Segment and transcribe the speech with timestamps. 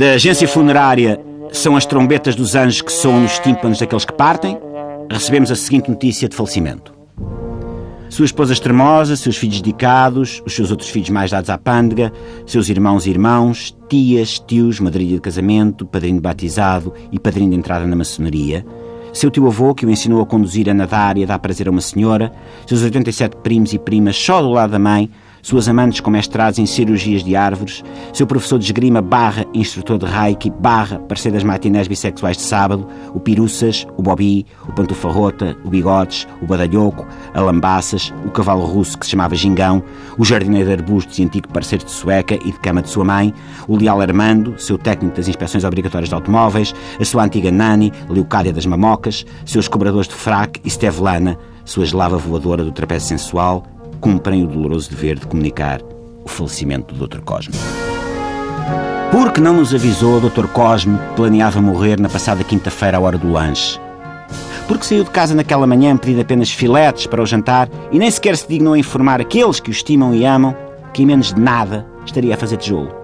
[0.00, 1.20] Da agência funerária
[1.52, 4.58] são as trombetas dos anjos que soam nos tímpanos daqueles que partem,
[5.10, 6.94] recebemos a seguinte notícia de falecimento.
[8.08, 12.10] Sua esposa extremosa, seus filhos dedicados, os seus outros filhos mais dados à pândega,
[12.46, 17.56] seus irmãos e irmãos, tias, tios, madrinha de casamento, padrinho de batizado e padrinho de
[17.56, 18.64] entrada na maçonaria,
[19.12, 21.82] seu tio-avô, que o ensinou a conduzir, a nadar e a dar prazer a uma
[21.82, 22.32] senhora,
[22.66, 25.10] seus 87 primos e primas só do lado da mãe,
[25.42, 30.06] suas amantes com mestrados em cirurgias de árvores, seu professor de esgrima barra instrutor de
[30.06, 35.70] reiki barra parceiro das matinés bissexuais de sábado, o Piruças, o Bobi, o Pantufarrota, o
[35.70, 39.82] Bigodes, o Badalhoco, a Lambaças, o cavalo russo que se chamava Gingão,
[40.18, 43.32] o jardineiro de arbustos e antigo parceiro de sueca e de cama de sua mãe,
[43.66, 48.52] o leal Armando, seu técnico das inspeções obrigatórias de automóveis, a sua antiga Nani, Leocádia
[48.52, 53.64] das Mamocas, seus cobradores de fraque e Stevelana, sua eslava voadora do trapézio sensual,
[54.00, 55.80] cumprem o doloroso dever de comunicar
[56.24, 57.20] o falecimento do Dr.
[57.20, 57.54] Cosme.
[59.10, 60.46] Por que não nos avisou o Dr.
[60.46, 63.78] Cosme que planeava morrer na passada quinta-feira à hora do lanche?
[64.66, 68.36] Porque saiu de casa naquela manhã pedindo apenas filetes para o jantar e nem sequer
[68.36, 70.56] se dignou a informar aqueles que o estimam e amam
[70.94, 72.94] que em menos de nada estaria a fazer tijolo?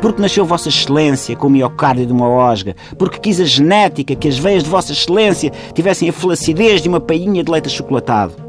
[0.00, 4.28] Porque nasceu Vossa Excelência com o miocárdio de uma osga, porque quis a genética que
[4.28, 8.41] as veias de Vossa Excelência tivessem a flacidez de uma painha de leite achocolatado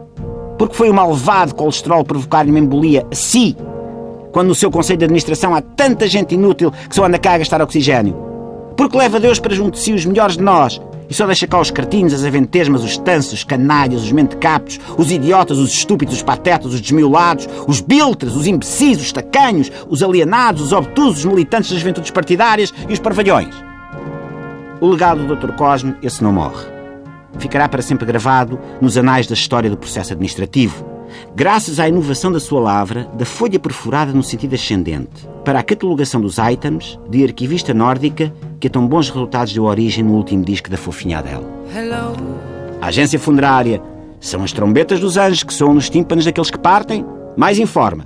[0.63, 3.53] porque foi o malvado colesterol provocar-lhe uma embolia a si,
[4.31, 7.39] quando no seu conselho de administração há tanta gente inútil que só anda cá a
[7.39, 8.15] gastar oxigênio.
[8.77, 11.59] Porque leva Deus para junto de si os melhores de nós e só deixa cá
[11.59, 16.23] os cartinhos, as aventesmas, os tansos, os canalhas, os mentecaptos, os idiotas, os estúpidos, os
[16.23, 21.71] patetas, os desmiolados, os biltres, os imbecis, os tacanhos, os alienados, os obtusos, os militantes
[21.71, 23.53] das juventudes partidárias e os parvalhões.
[24.79, 25.51] O legado do Dr.
[25.57, 26.72] Cosme, esse não morre
[27.37, 30.85] ficará para sempre gravado nos anais da história do processo administrativo,
[31.35, 36.21] graças à inovação da sua lavra, da folha perfurada no sentido ascendente, para a catalogação
[36.21, 40.69] dos items de arquivista nórdica que a tão bons resultados deu origem no último disco
[40.69, 41.45] da fofinha dela.
[42.81, 43.81] A agência funerária
[44.19, 48.03] são as trombetas dos anjos que soam nos tímpanos daqueles que partem, mais informa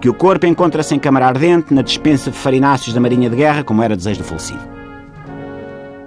[0.00, 3.64] que o corpo encontra-se em câmara ardente na dispensa de farináceos da Marinha de Guerra,
[3.64, 4.60] como era desejo do falecido.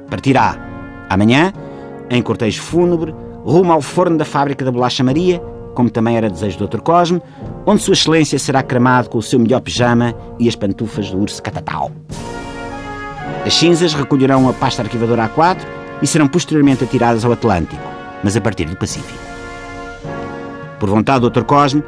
[0.10, 0.58] Partirá
[1.10, 1.52] amanhã
[2.10, 5.42] em cortejo fúnebre, rumo ao forno da fábrica da Bolacha Maria,
[5.74, 6.82] como também era desejo do Dr.
[6.82, 7.22] Cosme,
[7.66, 11.42] onde Sua Excelência será cremado com o seu melhor pijama e as pantufas do urso
[11.42, 11.92] catatau.
[13.46, 15.60] As cinzas recolherão a pasta arquivadora A4
[16.02, 17.82] e serão posteriormente atiradas ao Atlântico,
[18.24, 19.20] mas a partir do Pacífico.
[20.80, 21.44] Por vontade do Dr.
[21.44, 21.84] Cosme,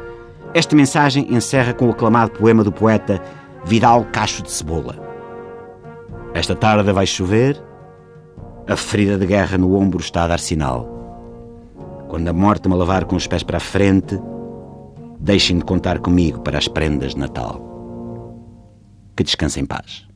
[0.54, 3.20] esta mensagem encerra com o aclamado poema do poeta
[3.64, 4.96] Vidal Cacho de Cebola.
[6.34, 7.62] Esta tarde vai chover
[8.66, 10.88] a ferida de guerra no ombro está a dar sinal.
[12.08, 14.18] Quando a morte me levar com os pés para a frente,
[15.18, 17.60] deixem de contar comigo para as prendas de Natal.
[19.16, 20.06] Que descanse em paz.